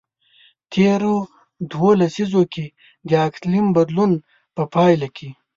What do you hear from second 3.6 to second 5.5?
د بدلون په پایله کې.